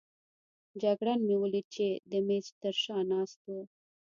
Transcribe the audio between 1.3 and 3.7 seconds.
ولید چې د مېز تر شا ناست وو.